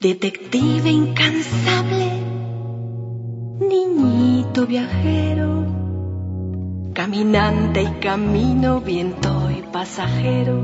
[0.00, 2.22] Detective incansable,
[3.58, 5.66] niñito viajero,
[6.94, 10.54] caminante y camino, viento y pasajero,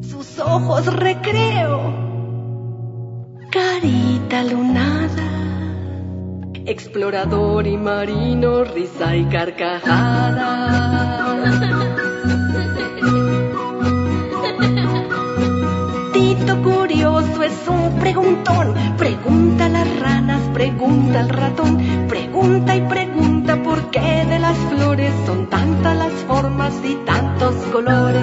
[0.00, 1.92] sus ojos recreo,
[3.50, 5.30] carita lunada,
[6.64, 10.54] explorador y marino, risa y carcajada.
[17.54, 24.24] Es un preguntón, pregunta a las ranas, pregunta al ratón, pregunta y pregunta por qué
[24.26, 28.22] de las flores son tantas las formas y tantos colores.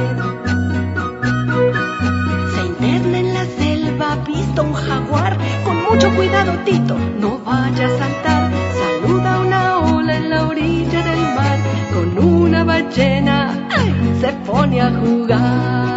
[2.53, 7.98] Se interna en la selva, visto un jaguar, con mucho cuidado Tito, no vaya a
[7.98, 8.51] saltar,
[8.81, 11.59] saluda una ola en la orilla del mar,
[11.93, 14.17] con una ballena, ¡ay!
[14.20, 15.90] se pone a jugar.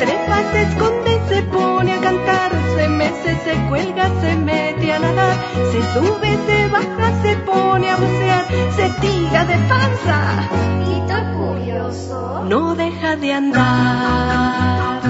[0.00, 5.36] Trepa, se esconde, se pone a cantar, se mece, se cuelga, se mete a nadar,
[5.70, 10.48] se sube, se baja, se pone a bucear, se tira de panza,
[10.86, 12.44] Tito curioso.
[12.48, 15.00] no deja de andar.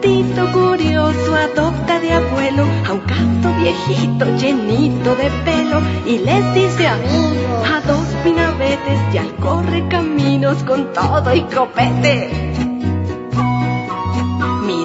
[0.00, 6.86] Tito curioso adopta de abuelo a un canto viejito llenito de pelo y les dice
[6.86, 7.62] Amigo.
[7.72, 12.51] a dos pinabetes y al corre caminos con todo y copete.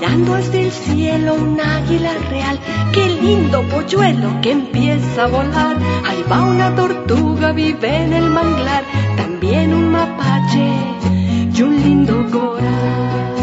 [0.07, 2.57] Mirando hacia el cielo un águila real,
[2.93, 5.75] qué lindo polluelo que empieza a volar.
[6.05, 8.85] Ahí va una tortuga, vive en el manglar,
[9.17, 10.71] también un mapache
[11.53, 13.33] y un lindo coral.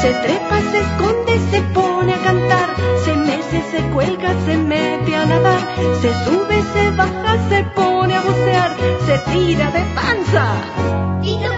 [0.00, 2.70] Se trepa, se esconde, se pone a cantar,
[3.04, 5.60] se mece, se cuelga, se mete a nadar,
[6.00, 10.46] se sube, se baja, se pone a bucear, se tira de panza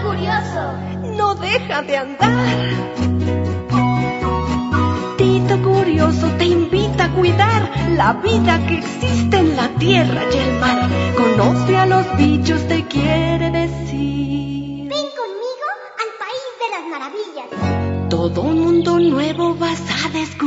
[0.03, 0.86] curioso.
[1.47, 2.47] Deja de andar.
[5.17, 7.61] Tito curioso te invita a cuidar
[7.95, 10.89] la vida que existe en la tierra y el mar.
[11.15, 14.89] Conoce a los bichos, te quiere decir.
[14.93, 15.67] Ven conmigo
[16.03, 18.09] al país de las maravillas.
[18.09, 20.46] Todo un mundo nuevo vas a descubrir.